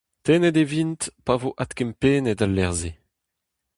[0.25, 2.91] Tennet e vint pa vo adkempennet al lec'h-se.